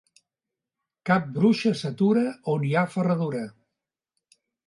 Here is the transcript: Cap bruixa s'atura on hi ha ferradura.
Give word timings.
Cap 1.09 1.27
bruixa 1.35 1.73
s'atura 1.83 2.23
on 2.55 2.65
hi 2.69 2.73
ha 2.79 2.85
ferradura. 2.97 3.45